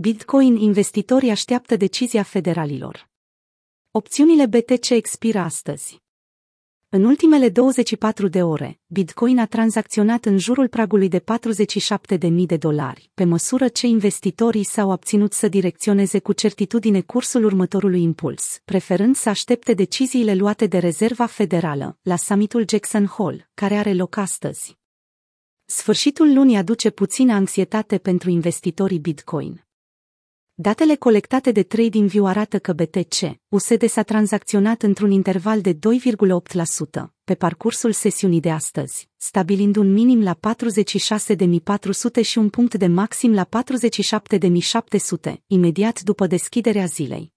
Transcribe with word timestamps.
Bitcoin 0.00 0.56
investitorii 0.56 1.30
așteaptă 1.30 1.76
decizia 1.76 2.22
federalilor. 2.22 3.08
Opțiunile 3.90 4.46
BTC 4.46 4.88
expiră 4.88 5.38
astăzi. 5.38 6.02
În 6.88 7.04
ultimele 7.04 7.48
24 7.48 8.28
de 8.28 8.42
ore, 8.42 8.80
Bitcoin 8.86 9.38
a 9.38 9.46
tranzacționat 9.46 10.24
în 10.24 10.38
jurul 10.38 10.68
pragului 10.68 11.08
de 11.08 11.20
47.000 11.20 12.46
de 12.46 12.56
dolari, 12.56 13.10
pe 13.14 13.24
măsură 13.24 13.68
ce 13.68 13.86
investitorii 13.86 14.64
s-au 14.64 14.90
abținut 14.90 15.32
să 15.32 15.48
direcționeze 15.48 16.18
cu 16.18 16.32
certitudine 16.32 17.00
cursul 17.00 17.44
următorului 17.44 18.02
impuls, 18.02 18.60
preferând 18.64 19.16
să 19.16 19.28
aștepte 19.28 19.74
deciziile 19.74 20.34
luate 20.34 20.66
de 20.66 20.78
Rezerva 20.78 21.26
Federală 21.26 21.98
la 22.02 22.16
summitul 22.16 22.64
Jackson 22.68 23.06
Hole, 23.06 23.50
care 23.54 23.76
are 23.76 23.94
loc 23.94 24.16
astăzi. 24.16 24.78
Sfârșitul 25.64 26.34
lunii 26.34 26.56
aduce 26.56 26.90
puțină 26.90 27.32
anxietate 27.32 27.98
pentru 27.98 28.30
investitorii 28.30 28.98
Bitcoin. 28.98 29.67
Datele 30.60 30.94
colectate 30.94 31.52
de 31.52 31.62
TradingView 31.62 32.26
arată 32.26 32.58
că 32.58 32.72
BTC, 32.72 33.38
USD 33.48 33.88
s-a 33.88 34.02
tranzacționat 34.02 34.82
într-un 34.82 35.10
interval 35.10 35.60
de 35.60 35.74
2,8% 35.74 35.78
pe 37.24 37.34
parcursul 37.34 37.92
sesiunii 37.92 38.40
de 38.40 38.50
astăzi, 38.50 39.08
stabilind 39.16 39.76
un 39.76 39.92
minim 39.92 40.22
la 40.22 40.38
46.400 42.20 42.22
și 42.22 42.38
un 42.38 42.48
punct 42.48 42.74
de 42.74 42.86
maxim 42.86 43.34
la 43.34 43.48
47.700, 45.30 45.34
imediat 45.46 46.00
după 46.00 46.26
deschiderea 46.26 46.84
zilei 46.84 47.32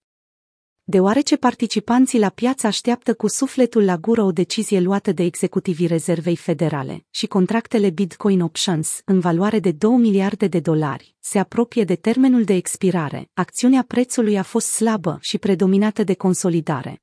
deoarece 0.91 1.37
participanții 1.37 2.19
la 2.19 2.29
piață 2.29 2.67
așteaptă 2.67 3.13
cu 3.13 3.27
sufletul 3.27 3.83
la 3.85 3.97
gură 3.97 4.23
o 4.23 4.31
decizie 4.31 4.79
luată 4.79 5.11
de 5.11 5.23
executivii 5.23 5.87
Rezervei 5.87 6.35
Federale 6.35 7.05
și 7.09 7.27
contractele 7.27 7.89
Bitcoin 7.89 8.41
Options, 8.41 9.01
în 9.05 9.19
valoare 9.19 9.59
de 9.59 9.71
2 9.71 9.97
miliarde 9.97 10.47
de 10.47 10.59
dolari, 10.59 11.15
se 11.19 11.39
apropie 11.39 11.83
de 11.83 11.95
termenul 11.95 12.43
de 12.43 12.53
expirare, 12.53 13.29
acțiunea 13.33 13.83
prețului 13.87 14.37
a 14.37 14.43
fost 14.43 14.67
slabă 14.67 15.17
și 15.21 15.37
predominată 15.37 16.03
de 16.03 16.13
consolidare. 16.13 17.01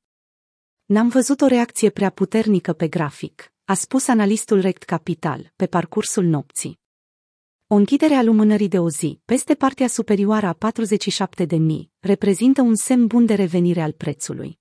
N-am 0.84 1.08
văzut 1.08 1.40
o 1.40 1.46
reacție 1.46 1.90
prea 1.90 2.10
puternică 2.10 2.72
pe 2.72 2.88
grafic, 2.88 3.52
a 3.64 3.74
spus 3.74 4.08
analistul 4.08 4.60
Rect 4.60 4.82
Capital, 4.82 5.52
pe 5.56 5.66
parcursul 5.66 6.24
nopții. 6.24 6.80
O 7.70 7.74
închidere 7.74 8.14
a 8.14 8.22
lumânării 8.22 8.68
de 8.68 8.78
o 8.78 8.90
zi, 8.90 9.20
peste 9.24 9.54
partea 9.54 9.88
superioară 9.88 10.46
a 10.46 10.72
47.000, 10.72 11.56
reprezintă 11.98 12.62
un 12.62 12.74
semn 12.74 13.06
bun 13.06 13.26
de 13.26 13.34
revenire 13.34 13.82
al 13.82 13.92
prețului. 13.92 14.58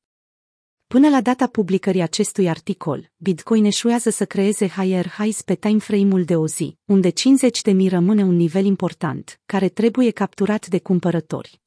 Până 0.87 1.09
la 1.09 1.21
data 1.21 1.47
publicării 1.47 2.01
acestui 2.01 2.49
articol, 2.49 3.11
Bitcoin 3.17 3.65
eșuează 3.65 4.09
să 4.09 4.25
creeze 4.25 4.67
higher 4.67 5.07
highs 5.07 5.41
pe 5.41 5.55
timeframe-ul 5.55 6.23
de 6.23 6.35
o 6.35 6.47
zi, 6.47 6.77
unde 6.85 7.09
50.000 7.09 7.89
rămâne 7.89 8.23
un 8.23 8.35
nivel 8.35 8.65
important, 8.65 9.39
care 9.45 9.69
trebuie 9.69 10.11
capturat 10.11 10.67
de 10.67 10.79
cumpărători. 10.79 11.61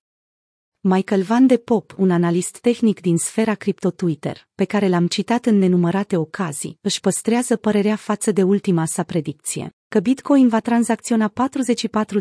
Michael 0.81 1.23
Van 1.23 1.47
de 1.47 1.57
Pop, 1.57 1.95
un 1.99 2.11
analist 2.11 2.59
tehnic 2.59 3.01
din 3.01 3.17
sfera 3.17 3.55
cripto 3.55 3.91
Twitter, 3.91 4.49
pe 4.55 4.65
care 4.65 4.89
l-am 4.89 5.07
citat 5.07 5.47
în 5.47 5.59
nenumărate 5.59 6.17
ocazii, 6.17 6.79
își 6.81 7.01
păstrează 7.01 7.57
părerea 7.57 7.97
față 7.97 8.33
de 8.33 8.43
ultima 8.43 8.85
sa 8.85 9.03
predicție, 9.03 9.75
că 9.91 10.01
Bitcoin 10.01 10.49
va 10.49 10.61
tranzacționa 10.61 11.33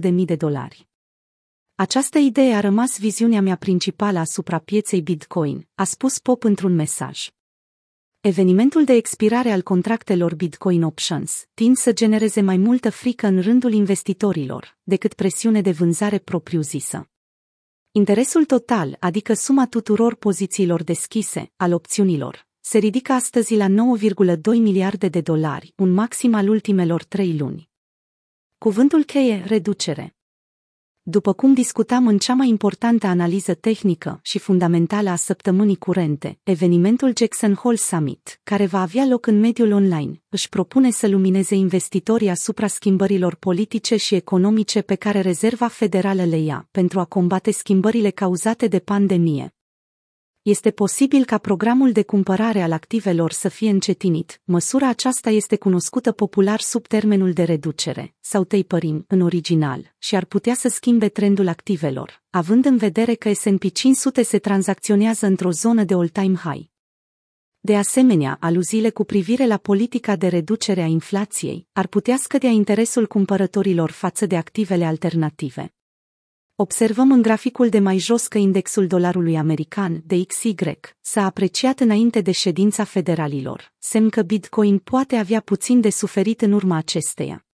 44.000 0.01 0.11
de 0.25 0.35
dolari. 0.35 0.87
Această 1.75 2.17
idee 2.17 2.53
a 2.53 2.59
rămas 2.59 2.99
viziunea 2.99 3.41
mea 3.41 3.55
principală 3.55 4.19
asupra 4.19 4.59
pieței 4.59 5.01
Bitcoin, 5.01 5.67
a 5.75 5.83
spus 5.83 6.19
Pop 6.19 6.43
într-un 6.43 6.75
mesaj. 6.75 7.29
Evenimentul 8.19 8.83
de 8.83 8.93
expirare 8.93 9.51
al 9.51 9.61
contractelor 9.61 10.35
Bitcoin 10.35 10.83
Options 10.83 11.45
tind 11.53 11.75
să 11.75 11.93
genereze 11.93 12.41
mai 12.41 12.57
multă 12.57 12.89
frică 12.89 13.27
în 13.27 13.41
rândul 13.41 13.73
investitorilor 13.73 14.77
decât 14.83 15.13
presiune 15.13 15.61
de 15.61 15.71
vânzare 15.71 16.17
propriu-zisă. 16.17 17.09
Interesul 17.91 18.45
total, 18.45 18.97
adică 18.99 19.33
suma 19.33 19.67
tuturor 19.67 20.15
pozițiilor 20.15 20.83
deschise, 20.83 21.51
al 21.55 21.73
opțiunilor, 21.73 22.47
se 22.59 22.77
ridică 22.77 23.11
astăzi 23.11 23.55
la 23.55 23.67
9,2 23.67 24.41
miliarde 24.43 25.07
de 25.07 25.21
dolari, 25.21 25.73
un 25.75 25.93
maxim 25.93 26.33
al 26.33 26.49
ultimelor 26.49 27.03
trei 27.03 27.37
luni. 27.37 27.68
Cuvântul 28.59 29.03
cheie, 29.03 29.43
reducere. 29.47 30.15
După 31.01 31.33
cum 31.33 31.53
discutam 31.53 32.07
în 32.07 32.17
cea 32.17 32.33
mai 32.33 32.47
importantă 32.47 33.07
analiză 33.07 33.53
tehnică 33.53 34.19
și 34.23 34.39
fundamentală 34.39 35.09
a 35.09 35.15
săptămânii 35.15 35.75
curente, 35.75 36.39
evenimentul 36.43 37.13
Jackson 37.17 37.53
Hole 37.53 37.75
Summit, 37.75 38.39
care 38.43 38.65
va 38.65 38.81
avea 38.81 39.05
loc 39.05 39.25
în 39.25 39.39
mediul 39.39 39.71
online, 39.71 40.23
își 40.29 40.49
propune 40.49 40.91
să 40.91 41.07
lumineze 41.07 41.55
investitorii 41.55 42.29
asupra 42.29 42.67
schimbărilor 42.67 43.35
politice 43.35 43.95
și 43.95 44.15
economice 44.15 44.81
pe 44.81 44.95
care 44.95 45.21
Rezerva 45.21 45.67
Federală 45.67 46.23
le 46.23 46.37
ia 46.37 46.67
pentru 46.71 46.99
a 46.99 47.05
combate 47.05 47.51
schimbările 47.51 48.09
cauzate 48.09 48.67
de 48.67 48.79
pandemie, 48.79 49.53
este 50.41 50.71
posibil 50.71 51.25
ca 51.25 51.37
programul 51.37 51.91
de 51.91 52.03
cumpărare 52.03 52.61
al 52.61 52.71
activelor 52.71 53.31
să 53.31 53.49
fie 53.49 53.69
încetinit. 53.69 54.41
Măsura 54.43 54.87
aceasta 54.87 55.29
este 55.29 55.55
cunoscută 55.55 56.11
popular 56.11 56.59
sub 56.59 56.87
termenul 56.87 57.31
de 57.31 57.43
reducere, 57.43 58.15
sau 58.19 58.43
tapering 58.43 59.03
în 59.07 59.21
original, 59.21 59.95
și 59.97 60.15
ar 60.15 60.25
putea 60.25 60.53
să 60.53 60.67
schimbe 60.67 61.09
trendul 61.09 61.47
activelor, 61.47 62.21
având 62.29 62.65
în 62.65 62.77
vedere 62.77 63.13
că 63.13 63.33
S&P 63.33 63.71
500 63.73 64.23
se 64.23 64.39
tranzacționează 64.39 65.25
într-o 65.25 65.51
zonă 65.51 65.83
de 65.83 65.93
all-time 65.93 66.35
high. 66.35 66.69
De 67.59 67.75
asemenea, 67.75 68.37
aluziile 68.39 68.89
cu 68.89 69.03
privire 69.03 69.47
la 69.47 69.57
politica 69.57 70.15
de 70.15 70.27
reducere 70.27 70.81
a 70.81 70.85
inflației 70.85 71.67
ar 71.71 71.87
putea 71.87 72.17
scădea 72.17 72.49
interesul 72.49 73.07
cumpărătorilor 73.07 73.91
față 73.91 74.25
de 74.25 74.37
activele 74.37 74.85
alternative. 74.85 75.73
Observăm 76.61 77.11
în 77.11 77.21
graficul 77.21 77.69
de 77.69 77.79
mai 77.79 77.97
jos 77.97 78.27
că 78.27 78.37
indexul 78.37 78.87
dolarului 78.87 79.37
american, 79.37 80.03
DXY, 80.07 80.53
s-a 81.01 81.25
apreciat 81.25 81.79
înainte 81.79 82.21
de 82.21 82.31
ședința 82.31 82.83
federalilor, 82.83 83.73
semn 83.77 84.09
că 84.09 84.21
Bitcoin 84.21 84.77
poate 84.77 85.15
avea 85.15 85.39
puțin 85.39 85.81
de 85.81 85.89
suferit 85.89 86.41
în 86.41 86.51
urma 86.51 86.77
acesteia. 86.77 87.48